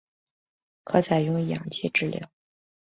[0.83, 2.27] 可采用氧气治疗。